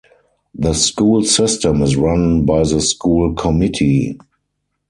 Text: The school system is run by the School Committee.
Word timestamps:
The 0.55 0.73
school 0.73 1.21
system 1.25 1.83
is 1.83 1.95
run 1.95 2.43
by 2.43 2.63
the 2.63 2.81
School 2.81 3.35
Committee. 3.35 4.17